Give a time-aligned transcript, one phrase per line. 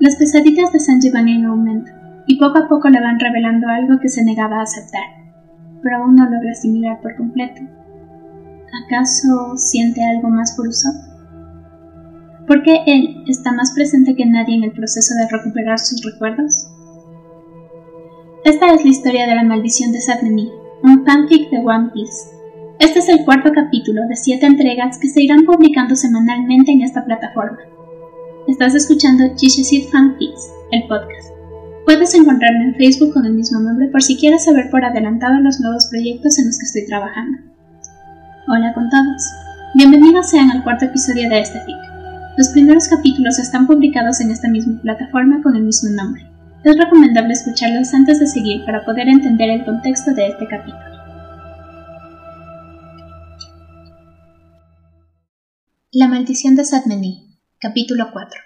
[0.00, 1.90] Las pesadillas de Sanji van en aumento,
[2.26, 5.04] y poco a poco le van revelando algo que se negaba a aceptar,
[5.82, 7.60] pero aún no logra asimilar por completo.
[8.86, 10.94] ¿Acaso siente algo más por Usopp?
[12.46, 16.66] ¿Por qué él está más presente que nadie en el proceso de recuperar sus recuerdos?
[18.46, 20.50] Esta es la historia de la maldición de Sadnemi,
[20.82, 22.30] un fanfic de One Piece.
[22.78, 27.04] Este es el cuarto capítulo de siete entregas que se irán publicando semanalmente en esta
[27.04, 27.58] plataforma.
[28.48, 31.28] Estás escuchando Fan Fanfics, el podcast.
[31.84, 35.60] Puedes encontrarme en Facebook con el mismo nombre por si quieres saber por adelantado los
[35.60, 37.38] nuevos proyectos en los que estoy trabajando.
[38.48, 39.22] Hola con todos.
[39.74, 41.76] Bienvenidos sean al cuarto episodio de este fic.
[42.38, 46.26] Los primeros capítulos están publicados en esta misma plataforma con el mismo nombre.
[46.64, 50.78] Es recomendable escucharlos antes de seguir para poder entender el contexto de este capítulo.
[55.92, 57.29] La maldición de Sadmeni
[57.62, 58.40] Capítulo 4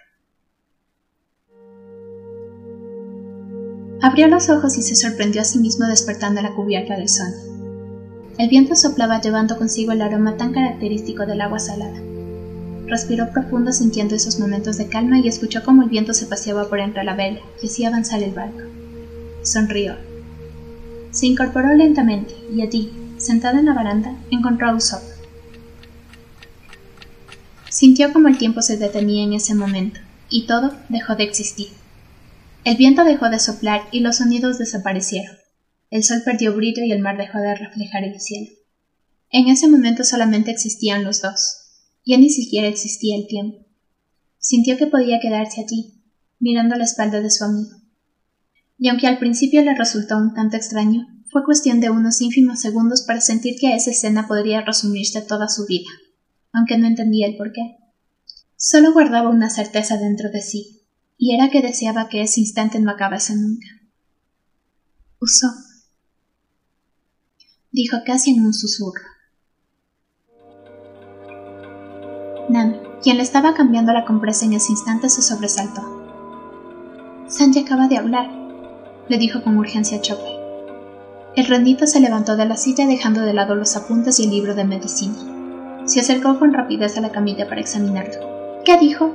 [4.02, 7.28] Abrió los ojos y se sorprendió a sí mismo despertando a la cubierta del sol.
[8.38, 11.96] El viento soplaba llevando consigo el aroma tan característico del agua salada.
[12.88, 16.80] Respiró profundo sintiendo esos momentos de calma y escuchó cómo el viento se paseaba por
[16.80, 18.62] entre la vela y hacía avanzar el barco.
[19.42, 19.94] Sonrió.
[21.12, 25.13] Se incorporó lentamente y allí, sentada en la baranda, encontró a Usopp.
[27.74, 29.98] Sintió como el tiempo se detenía en ese momento,
[30.30, 31.70] y todo dejó de existir.
[32.62, 35.34] El viento dejó de soplar y los sonidos desaparecieron.
[35.90, 38.52] El sol perdió brillo y el mar dejó de reflejar el cielo.
[39.28, 41.40] En ese momento solamente existían los dos.
[42.06, 43.66] Ya ni siquiera existía el tiempo.
[44.38, 46.00] Sintió que podía quedarse allí,
[46.38, 47.76] mirando la espalda de su amigo.
[48.78, 53.02] Y aunque al principio le resultó un tanto extraño, fue cuestión de unos ínfimos segundos
[53.02, 55.90] para sentir que a esa escena podría resumirse toda su vida
[56.54, 57.76] aunque no entendía el por qué.
[58.56, 60.82] Solo guardaba una certeza dentro de sí,
[61.18, 63.66] y era que deseaba que ese instante no acabase nunca.
[65.20, 65.48] Usó,
[67.72, 69.02] dijo casi en un susurro.
[72.48, 75.82] Nan, quien le estaba cambiando la compresa en ese instante, se sobresaltó.
[77.26, 78.30] Sanji acaba de hablar,
[79.08, 80.44] le dijo con urgencia a Chopper.
[81.36, 84.54] El rendito se levantó de la silla dejando de lado los apuntes y el libro
[84.54, 85.33] de medicina.
[85.86, 88.62] Se acercó con rapidez a la camilla para examinarlo.
[88.64, 89.12] ¿Qué dijo?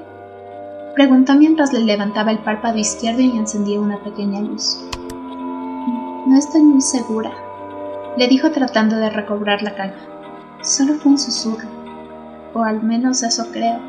[0.93, 4.79] Preguntó mientras le levantaba el párpado izquierdo y encendía una pequeña luz.
[6.27, 7.31] No estoy muy segura,
[8.17, 9.97] le dijo tratando de recobrar la calma.
[10.61, 11.67] Solo fue un susurro,
[12.53, 13.79] o al menos eso creo.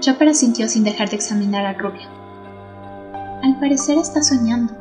[0.00, 2.08] Chopper sintió sin dejar de examinar a Rubio.
[3.44, 4.72] Al parecer está soñando,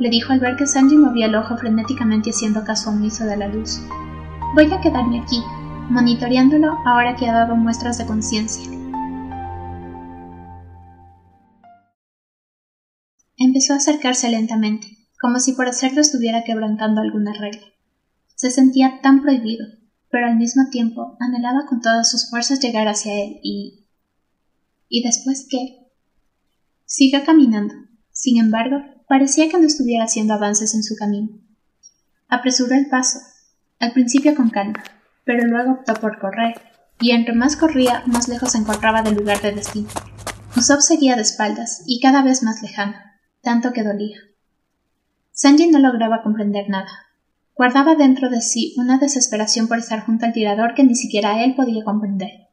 [0.00, 3.46] le dijo al ver que Sanji movía el ojo frenéticamente haciendo caso omiso de la
[3.46, 3.80] luz.
[4.56, 5.40] Voy a quedarme aquí,
[5.90, 8.70] monitoreándolo ahora que ha dado muestras de conciencia.
[13.36, 14.86] Empezó a acercarse lentamente,
[15.20, 17.66] como si por hacerlo estuviera quebrantando alguna regla.
[18.36, 19.66] Se sentía tan prohibido,
[20.10, 23.86] pero al mismo tiempo anhelaba con todas sus fuerzas llegar hacia él y...
[24.88, 25.88] ¿Y después qué?
[26.84, 27.74] Siguió caminando.
[28.12, 28.78] Sin embargo,
[29.08, 31.30] parecía que no estuviera haciendo avances en su camino.
[32.28, 33.18] Apresuró el paso,
[33.78, 34.82] al principio con calma,
[35.30, 36.60] pero luego optó por correr,
[37.00, 39.86] y entre más corría, más lejos se encontraba del lugar de destino.
[40.56, 42.96] Usopp seguía de espaldas, y cada vez más lejano,
[43.40, 44.18] tanto que dolía.
[45.30, 46.90] Sanji no lograba comprender nada.
[47.54, 51.54] Guardaba dentro de sí una desesperación por estar junto al tirador que ni siquiera él
[51.54, 52.48] podía comprender.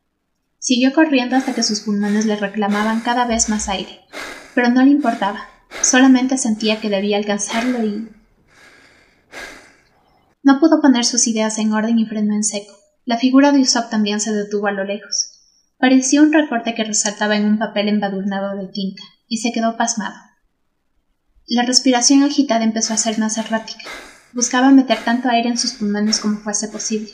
[0.59, 4.01] Siguió corriendo hasta que sus pulmones le reclamaban cada vez más aire,
[4.53, 5.39] pero no le importaba,
[5.81, 8.07] solamente sentía que debía alcanzarlo y
[10.47, 12.73] no pudo poner sus ideas en orden y frenó en seco.
[13.03, 15.41] La figura de Usopp también se detuvo a lo lejos.
[15.77, 20.15] Parecía un recorte que resaltaba en un papel embadurnado de tinta, y se quedó pasmado.
[21.47, 23.83] La respiración agitada empezó a ser más errática.
[24.31, 27.11] Buscaba meter tanto aire en sus pulmones como fuese posible.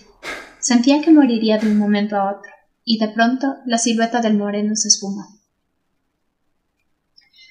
[0.59, 2.51] Sentía que moriría de un momento a otro,
[2.85, 5.25] y de pronto la silueta del moreno se esfumó.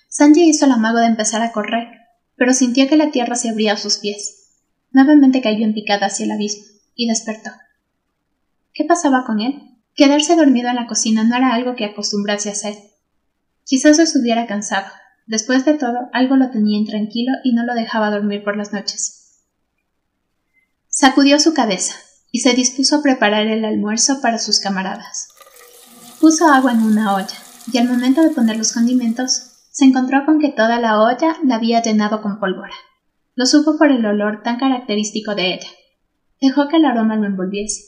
[0.09, 1.89] Sanji hizo el amago de empezar a correr,
[2.37, 4.42] pero sintió que la tierra se abría a sus pies.
[4.93, 7.51] Nuevamente cayó en picada hacia el abismo y despertó.
[8.73, 9.73] ¿Qué pasaba con él?
[9.95, 12.75] Quedarse dormido en la cocina no era algo que acostumbrase a hacer.
[13.65, 14.87] Quizás estuviera cansado.
[15.27, 19.43] Después de todo, algo lo tenía intranquilo y no lo dejaba dormir por las noches.
[20.89, 21.95] Sacudió su cabeza
[22.31, 25.29] y se dispuso a preparar el almuerzo para sus camaradas.
[26.21, 27.37] Puso agua en una olla
[27.73, 31.57] y al momento de poner los condimentos, se encontró con que toda la olla la
[31.57, 32.75] había llenado con pólvora.
[33.35, 35.69] Lo supo por el olor tan característico de ella.
[36.41, 37.85] Dejó que el aroma lo envolviese.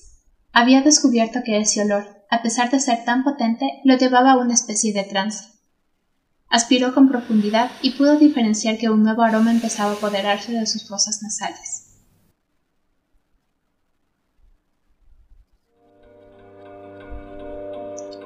[0.52, 4.54] Había descubierto que ese olor, a pesar de ser tan potente, lo llevaba a una
[4.54, 5.44] especie de trance.
[6.48, 10.88] Aspiró con profundidad y pudo diferenciar que un nuevo aroma empezaba a apoderarse de sus
[10.88, 11.90] fosas nasales.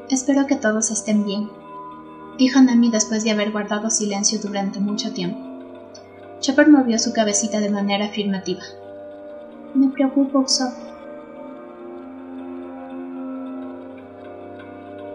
[0.08, 1.50] Espero que todos estén bien,
[2.38, 5.47] dijo Nami después de haber guardado silencio durante mucho tiempo.
[6.40, 8.62] Chopper movió su cabecita de manera afirmativa.
[9.75, 10.73] Me preocupa Usopp.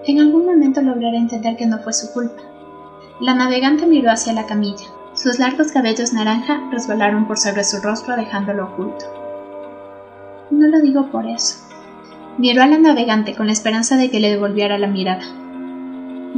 [0.06, 2.42] En algún momento lograré entender que no fue su culpa.
[3.22, 4.86] La navegante miró hacia la camilla.
[5.14, 9.06] Sus largos cabellos naranja resbalaron por sobre su rostro dejándolo oculto.
[10.52, 11.58] No lo digo por eso.
[12.38, 15.24] Miró a la navegante con la esperanza de que le devolviera la mirada.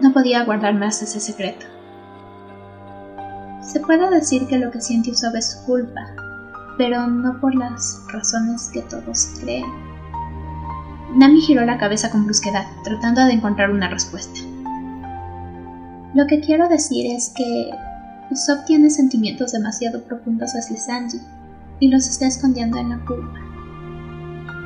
[0.02, 1.66] No podía guardar más ese secreto.
[3.66, 6.02] Se puede decir que lo que siente Usopp es culpa,
[6.78, 9.66] pero no por las razones que todos creen.
[11.16, 14.40] Nami giró la cabeza con brusquedad, tratando de encontrar una respuesta.
[16.14, 17.72] Lo que quiero decir es que
[18.30, 21.20] Usopp tiene sentimientos demasiado profundos hacia Sanji
[21.80, 23.40] y los está escondiendo en la culpa.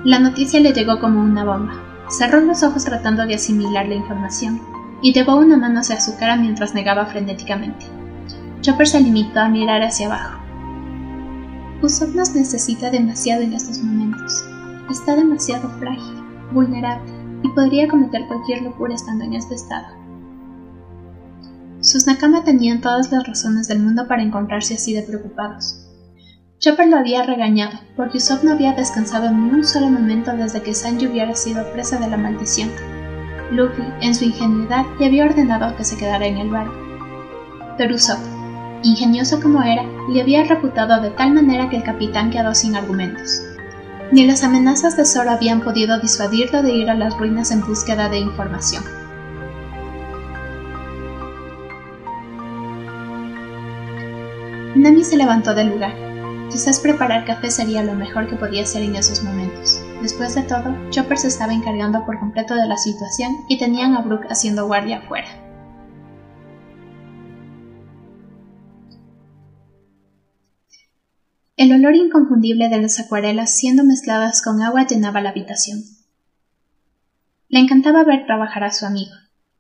[0.04, 1.74] La noticia le llegó como una bomba.
[2.10, 4.60] Cerró los ojos tratando de asimilar la información
[5.02, 7.99] y llevó una mano hacia su cara mientras negaba frenéticamente.
[8.62, 10.40] Chopper se limitó a mirar hacia abajo.
[11.82, 14.44] Usopp nos necesita demasiado en estos momentos.
[14.90, 17.10] Está demasiado frágil, vulnerable,
[17.42, 19.88] y podría cometer cualquier locura estando en este estado.
[21.80, 25.86] Sus Nakama tenían todas las razones del mundo para encontrarse así de preocupados.
[26.60, 30.74] Chopper lo había regañado, porque Usopp no había descansado ni un solo momento desde que
[30.74, 32.70] Sanji hubiera sido presa de la maldición.
[33.52, 36.76] Luffy, en su ingenuidad, le había ordenado que se quedara en el barco.
[37.78, 38.20] Pero Usopp,
[38.84, 43.42] ingenioso como era, le había reputado de tal manera que el capitán quedó sin argumentos.
[44.12, 48.10] Ni las amenazas de Zoro habían podido disuadirlo de ir a las ruinas en búsqueda
[48.10, 48.84] de información.
[54.76, 55.94] Nami se levantó del lugar.
[56.50, 59.80] Quizás preparar café sería lo mejor que podía hacer en esos momentos.
[60.02, 64.02] Después de todo, Chopper se estaba encargando por completo de la situación y tenían a
[64.02, 65.49] Brooke haciendo guardia afuera.
[71.60, 75.84] El olor inconfundible de las acuarelas siendo mezcladas con agua llenaba la habitación.
[77.50, 79.12] Le encantaba ver trabajar a su amigo.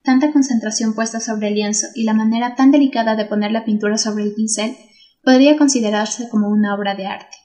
[0.01, 3.97] Tanta concentración puesta sobre el lienzo y la manera tan delicada de poner la pintura
[3.97, 4.77] sobre el pincel
[5.25, 7.35] podría considerarse como una obra de arte.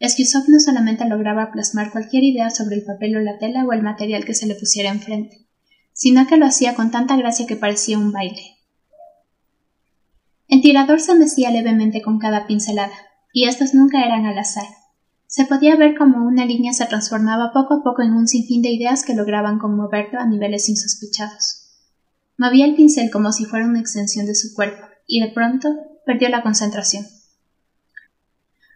[0.00, 3.82] Usopp no solamente lograba plasmar cualquier idea sobre el papel o la tela o el
[3.82, 5.48] material que se le pusiera enfrente,
[5.92, 8.58] sino que lo hacía con tanta gracia que parecía un baile.
[10.46, 12.94] El tirador se mecía levemente con cada pincelada,
[13.38, 14.66] y estas nunca eran al azar.
[15.28, 18.70] Se podía ver cómo una línea se transformaba poco a poco en un sinfín de
[18.70, 21.68] ideas que lograban conmoverlo a niveles insospechados.
[22.36, 25.68] Movía el pincel como si fuera una extensión de su cuerpo, y de pronto
[26.04, 27.06] perdió la concentración.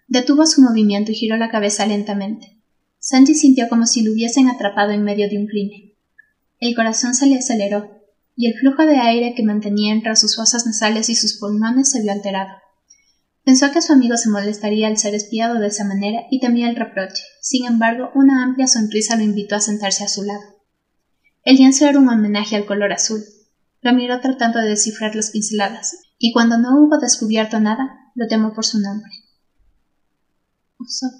[0.06, 2.56] Detuvo su movimiento y giró la cabeza lentamente.
[3.00, 5.94] Sanji sintió como si lo hubiesen atrapado en medio de un crimen.
[6.60, 7.90] El corazón se le aceleró,
[8.36, 12.00] y el flujo de aire que mantenía entre sus fosas nasales y sus pulmones se
[12.00, 12.61] vio alterado.
[13.44, 16.76] Pensó que su amigo se molestaría al ser espiado de esa manera y temía el
[16.76, 17.24] reproche.
[17.40, 20.62] Sin embargo, una amplia sonrisa lo invitó a sentarse a su lado.
[21.42, 23.20] El lienzo era un homenaje al color azul.
[23.80, 28.54] Lo miró tratando de descifrar las pinceladas, y cuando no hubo descubierto nada, lo temó
[28.54, 29.10] por su nombre.
[30.78, 31.12] Usopp,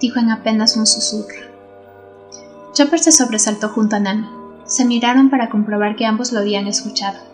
[0.00, 1.48] dijo en apenas un susurro.
[2.74, 4.28] Chopper se sobresaltó junto a Nami.
[4.66, 7.27] Se miraron para comprobar que ambos lo habían escuchado.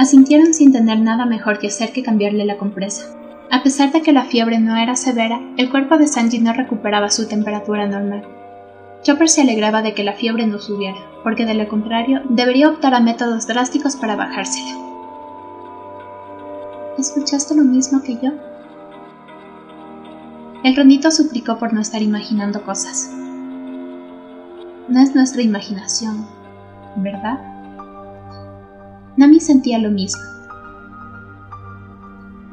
[0.00, 3.04] Asintieron sin tener nada mejor que hacer que cambiarle la compresa.
[3.50, 7.10] A pesar de que la fiebre no era severa, el cuerpo de Sanji no recuperaba
[7.10, 8.24] su temperatura normal.
[9.02, 12.94] Chopper se alegraba de que la fiebre no subiera, porque de lo contrario debería optar
[12.94, 14.74] a métodos drásticos para bajársela.
[16.96, 18.30] ¿Escuchaste lo mismo que yo?
[20.64, 23.10] El rondito suplicó por no estar imaginando cosas.
[24.88, 26.26] No es nuestra imaginación,
[26.96, 27.49] ¿verdad?
[29.16, 30.22] Nami sentía lo mismo.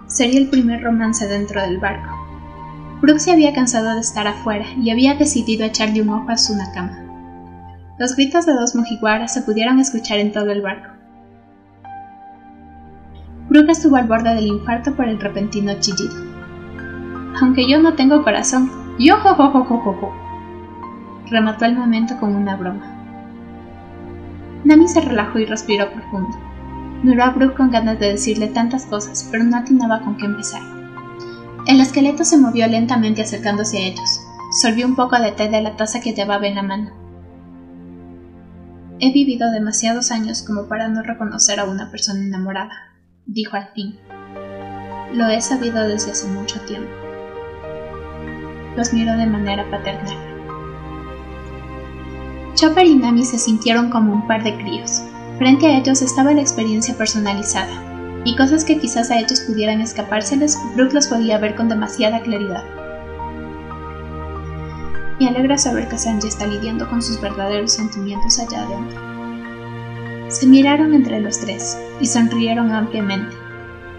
[0.07, 2.09] Sería el primer romance dentro del barco.
[3.01, 6.53] Brooke se había cansado de estar afuera y había decidido echarle un ojo a su
[6.73, 6.97] cama.
[7.99, 10.89] Los gritos de dos mojiguaras se pudieron escuchar en todo el barco.
[13.49, 16.15] Brooke estuvo al borde del infarto por el repentino chillido.
[17.39, 20.11] Aunque yo no tengo corazón, yo jo jo jo jo jo.
[21.29, 22.93] Remató el momento con una broma.
[24.63, 26.46] Nami se relajó y respiró profundo.
[27.03, 30.61] Miró a Brooke con ganas de decirle tantas cosas, pero no atinaba con qué empezar.
[31.67, 34.21] El esqueleto se movió lentamente acercándose a ellos.
[34.61, 36.91] Sorbió un poco de té de la taza que llevaba en la mano.
[38.99, 43.99] He vivido demasiados años como para no reconocer a una persona enamorada, dijo al fin.
[45.13, 46.89] Lo he sabido desde hace mucho tiempo.
[48.75, 50.17] Los miró de manera paternal.
[52.55, 55.03] Chopper y Nami se sintieron como un par de críos.
[55.37, 60.57] Frente a ellos estaba la experiencia personalizada, y cosas que quizás a ellos pudieran escapárseles,
[60.75, 62.63] Brooke las podía ver con demasiada claridad.
[65.19, 68.99] Me alegra saber que Sanji está lidiando con sus verdaderos sentimientos allá adentro.
[70.29, 73.35] Se miraron entre los tres y sonrieron ampliamente.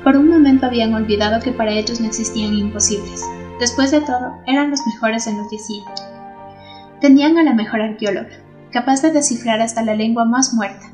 [0.02, 3.25] Por un momento habían olvidado que para ellos no existían imposibles.
[3.61, 5.87] Después de todo, eran los mejores en lo que hacían.
[7.00, 8.30] Tenían a la mejor arqueóloga,
[8.73, 10.88] capaz de descifrar hasta la lengua más muerta.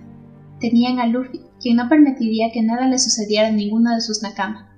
[0.65, 4.75] Tenían a Luffy, quien no permitiría que nada le sucediera a ninguno de sus Nakama.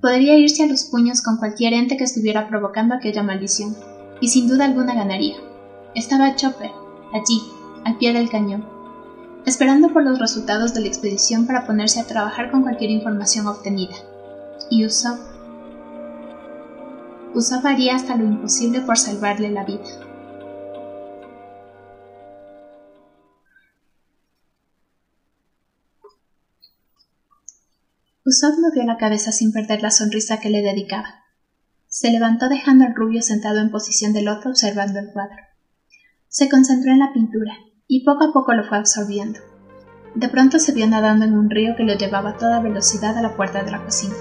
[0.00, 3.76] Podría irse a los puños con cualquier ente que estuviera provocando aquella maldición
[4.22, 5.36] y sin duda alguna ganaría.
[5.94, 6.70] Estaba Chopper,
[7.12, 7.42] allí,
[7.84, 8.64] al pie del cañón,
[9.44, 13.96] esperando por los resultados de la expedición para ponerse a trabajar con cualquier información obtenida.
[14.70, 15.18] Y Usopp.
[17.34, 20.07] Usopp haría hasta lo imposible por salvarle la vida.
[28.28, 31.24] Usopp movió la cabeza sin perder la sonrisa que le dedicaba.
[31.86, 35.38] Se levantó dejando al rubio sentado en posición de loto observando el cuadro.
[36.28, 37.54] Se concentró en la pintura
[37.86, 39.40] y poco a poco lo fue absorbiendo.
[40.14, 43.22] De pronto se vio nadando en un río que lo llevaba a toda velocidad a
[43.22, 44.14] la puerta de la cocina.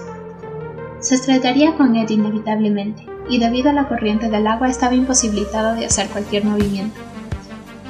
[1.01, 5.85] Se estrellaría con él inevitablemente, y debido a la corriente del agua estaba imposibilitado de
[5.85, 6.97] hacer cualquier movimiento.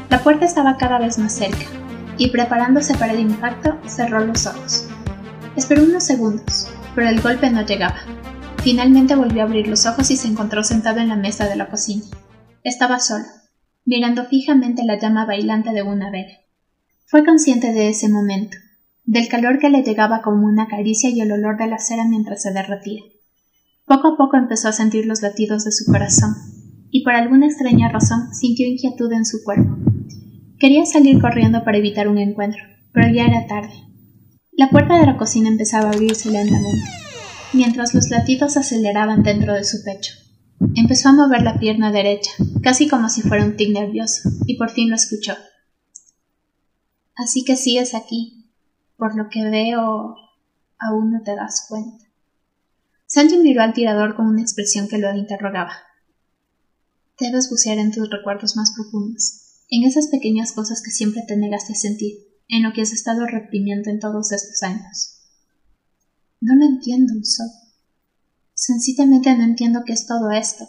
[0.09, 1.67] La puerta estaba cada vez más cerca,
[2.17, 4.89] y preparándose para el impacto, cerró los ojos.
[5.57, 7.97] Esperó unos segundos, pero el golpe no llegaba.
[8.61, 11.67] Finalmente volvió a abrir los ojos y se encontró sentado en la mesa de la
[11.67, 12.03] cocina.
[12.63, 13.25] Estaba solo,
[13.83, 16.33] mirando fijamente la llama bailante de una vela.
[17.07, 18.55] Fue consciente de ese momento,
[19.03, 22.43] del calor que le llegaba como una caricia y el olor de la cera mientras
[22.43, 23.01] se derretía.
[23.85, 26.35] Poco a poco empezó a sentir los latidos de su corazón,
[26.91, 29.75] y por alguna extraña razón sintió inquietud en su cuerpo.
[30.59, 32.61] Quería salir corriendo para evitar un encuentro,
[32.93, 33.86] pero ya era tarde.
[34.57, 36.83] La puerta de la cocina empezaba a abrirse lentamente
[37.53, 40.13] mientras los latidos aceleraban dentro de su pecho.
[40.73, 42.31] Empezó a mover la pierna derecha,
[42.63, 45.35] casi como si fuera un tic nervioso, y por fin lo escuchó.
[47.15, 48.51] Así que sigues aquí.
[48.97, 50.15] Por lo que veo,
[50.79, 52.05] aún no te das cuenta.
[53.05, 55.73] Sanji miró al tirador con una expresión que lo interrogaba.
[57.19, 61.73] Debes bucear en tus recuerdos más profundos, en esas pequeñas cosas que siempre te negaste
[61.73, 65.17] a sentir, en lo que has estado reprimiendo en todos estos años.
[66.39, 67.51] No lo entiendo, Usopp.
[68.53, 70.67] Sencillamente no entiendo qué es todo esto.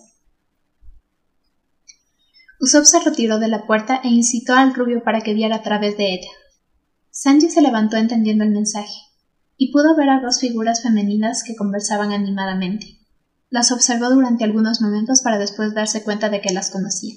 [2.61, 5.97] Usopp se retiró de la puerta e incitó al rubio para que viera a través
[5.97, 6.31] de ella.
[7.11, 8.95] Sanji se levantó entendiendo el mensaje,
[9.57, 12.99] y pudo ver a dos figuras femeninas que conversaban animadamente.
[13.51, 17.15] Las observó durante algunos momentos para después darse cuenta de que las conocía.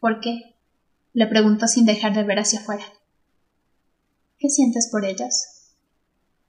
[0.00, 0.55] ¿Por qué?
[1.16, 2.84] Le preguntó sin dejar de ver hacia afuera.
[4.38, 5.72] ¿Qué sientes por ellas?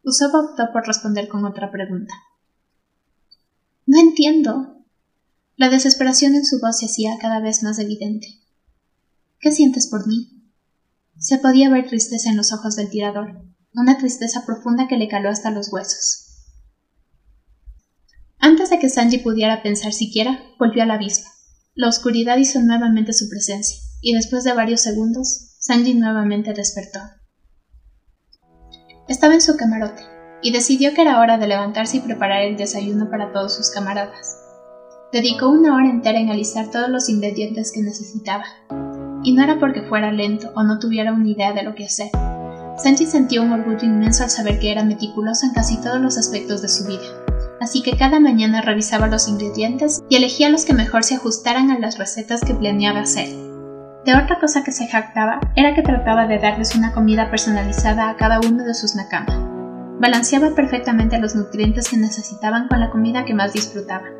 [0.03, 2.13] Usopp optó por responder con otra pregunta.
[3.85, 4.83] No entiendo.
[5.55, 8.27] La desesperación en su voz se hacía cada vez más evidente.
[9.39, 10.51] ¿Qué sientes por mí?
[11.17, 13.41] Se podía ver tristeza en los ojos del tirador,
[13.73, 16.43] una tristeza profunda que le caló hasta los huesos.
[18.37, 21.29] Antes de que Sanji pudiera pensar siquiera, volvió al abismo.
[21.73, 26.99] La oscuridad hizo nuevamente su presencia, y después de varios segundos, Sanji nuevamente despertó.
[29.07, 30.03] Estaba en su camarote
[30.41, 34.37] y decidió que era hora de levantarse y preparar el desayuno para todos sus camaradas.
[35.11, 38.43] Dedicó una hora entera en alistar todos los ingredientes que necesitaba.
[39.23, 42.09] Y no era porque fuera lento o no tuviera una idea de lo que hacer.
[42.77, 46.61] Sanji sentía un orgullo inmenso al saber que era meticuloso en casi todos los aspectos
[46.61, 47.25] de su vida.
[47.59, 51.79] Así que cada mañana revisaba los ingredientes y elegía los que mejor se ajustaran a
[51.79, 53.46] las recetas que planeaba hacer.
[54.07, 58.15] De otra cosa que se jactaba era que trataba de darles una comida personalizada a
[58.15, 59.97] cada uno de sus nakama.
[59.99, 64.13] Balanceaba perfectamente los nutrientes que necesitaban con la comida que más disfrutaban.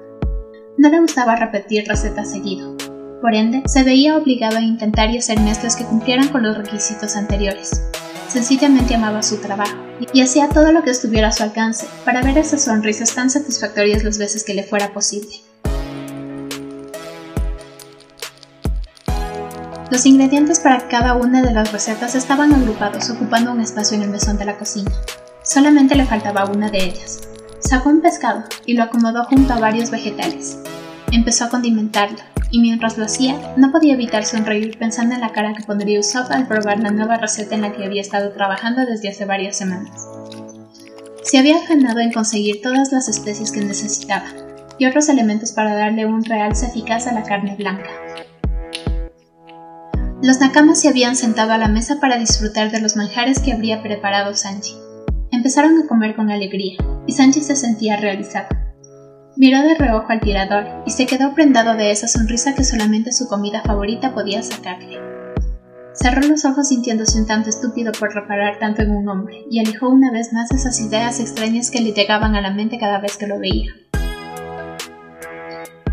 [0.77, 2.75] No le gustaba repetir recetas seguido.
[3.22, 7.15] Por ende, se veía obligado a intentar y hacer mezclas que cumplieran con los requisitos
[7.15, 7.82] anteriores.
[8.27, 9.77] Sencillamente amaba su trabajo
[10.12, 14.03] y hacía todo lo que estuviera a su alcance para ver esas sonrisas tan satisfactorias
[14.03, 15.38] las veces que le fuera posible.
[19.89, 24.10] Los ingredientes para cada una de las recetas estaban agrupados ocupando un espacio en el
[24.10, 24.91] mesón de la cocina.
[25.44, 27.22] Solamente le faltaba una de ellas.
[27.60, 30.58] Sacó un pescado y lo acomodó junto a varios vegetales.
[31.13, 32.17] Empezó a condimentarlo,
[32.51, 36.32] y mientras lo hacía, no podía evitar sonreír pensando en la cara que pondría Usopp
[36.32, 40.06] al probar la nueva receta en la que había estado trabajando desde hace varias semanas.
[41.24, 44.27] Se había afanado en conseguir todas las especies que necesitaba,
[44.77, 47.89] y otros elementos para darle un realce eficaz a la carne blanca.
[50.27, 53.81] Los nakamas se habían sentado a la mesa para disfrutar de los manjares que habría
[53.81, 54.75] preparado Sanji.
[55.31, 58.50] Empezaron a comer con alegría, y Sanji se sentía realizado.
[59.38, 63.29] Miró de reojo al tirador y se quedó prendado de esa sonrisa que solamente su
[63.29, 65.00] comida favorita podía sacarle.
[65.93, 69.88] Cerró los ojos sintiéndose un tanto estúpido por reparar tanto en un hombre, y alejó
[69.88, 73.27] una vez más esas ideas extrañas que le llegaban a la mente cada vez que
[73.27, 73.72] lo veía.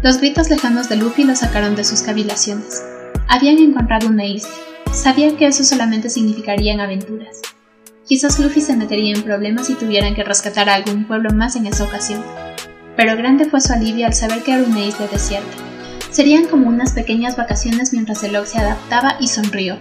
[0.03, 2.83] Los gritos lejanos de Luffy lo sacaron de sus cavilaciones.
[3.29, 4.51] Habían encontrado una isla.
[4.93, 7.43] Sabía que eso solamente significarían aventuras.
[8.07, 11.67] Quizás Luffy se metería en problemas si tuvieran que rescatar a algún pueblo más en
[11.67, 12.23] esa ocasión
[12.97, 15.49] pero grande fue su alivio al saber que era una isla desierta.
[16.11, 19.79] Serían como unas pequeñas vacaciones mientras el Log se adaptaba y sonrió.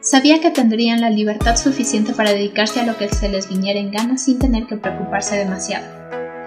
[0.00, 3.90] Sabía que tendrían la libertad suficiente para dedicarse a lo que se les viniera en
[3.90, 5.86] gana sin tener que preocuparse demasiado.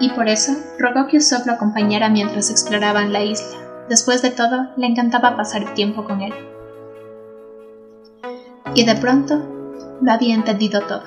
[0.00, 3.67] Y por eso rogó que Usopp lo acompañara mientras exploraban la isla.
[3.88, 6.34] Después de todo, le encantaba pasar tiempo con él.
[8.74, 9.42] Y de pronto,
[10.00, 11.02] lo había entendido todo.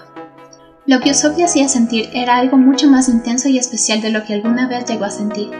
[0.88, 4.34] Lo que Usopp hacía sentir era algo mucho más intenso y especial de lo que
[4.34, 5.52] alguna vez llegó a sentir.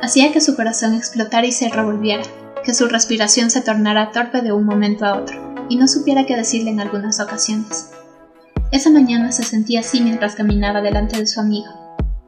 [0.00, 2.22] Hacía que su corazón explotara y se revolviera,
[2.64, 6.34] que su respiración se tornara torpe de un momento a otro, y no supiera qué
[6.34, 7.90] decirle en algunas ocasiones.
[8.72, 11.70] Esa mañana se sentía así mientras caminaba delante de su amigo.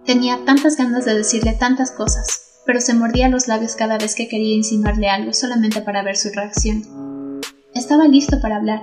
[0.04, 4.28] Tenía tantas ganas de decirle tantas cosas, pero se mordía los labios cada vez que
[4.28, 7.40] quería insinuarle algo solamente para ver su reacción.
[7.72, 8.82] Estaba listo para hablar,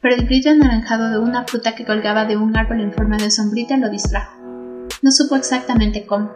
[0.00, 3.30] pero el brillo anaranjado de una fruta que colgaba de un árbol en forma de
[3.30, 4.36] sombrita lo distrajo.
[5.02, 6.32] No supo exactamente cómo,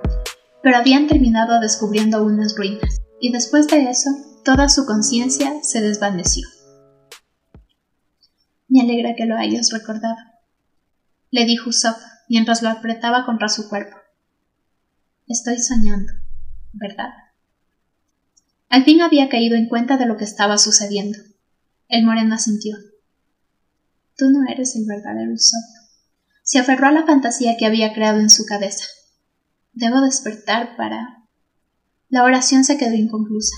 [0.62, 4.10] pero habían terminado descubriendo unas ruinas, y después de eso,
[4.44, 6.46] toda su conciencia se desvaneció.
[8.68, 10.16] Me alegra que lo hayas recordado,
[11.30, 11.96] le dijo Usopp
[12.28, 13.96] mientras lo apretaba contra su cuerpo.
[15.26, 16.12] Estoy soñando,
[16.72, 17.10] ¿verdad?
[18.68, 21.18] Al fin había caído en cuenta de lo que estaba sucediendo.
[21.88, 22.76] El moreno asintió.
[24.16, 25.82] Tú no eres el verdadero Usopp.
[26.42, 28.86] Se aferró a la fantasía que había creado en su cabeza.
[29.72, 31.26] Debo despertar para.
[32.08, 33.56] La oración se quedó inconclusa.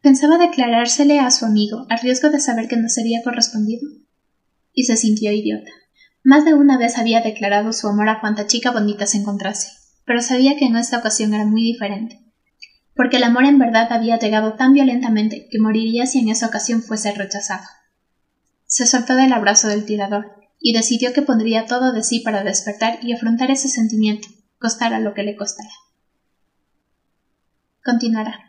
[0.00, 3.88] Pensaba declarársele a su amigo, a riesgo de saber que no sería correspondido.
[4.72, 5.72] Y se sintió idiota.
[6.22, 9.70] Más de una vez había declarado su amor a cuanta chica bonita se encontrase,
[10.04, 12.20] pero sabía que en esta ocasión era muy diferente.
[12.98, 16.82] Porque el amor en verdad había llegado tan violentamente que moriría si en esa ocasión
[16.82, 17.62] fuese rechazado.
[18.66, 22.98] Se soltó del abrazo del tirador y decidió que pondría todo de sí para despertar
[23.00, 24.26] y afrontar ese sentimiento,
[24.58, 25.70] costara lo que le costara.
[27.84, 28.47] Continuará.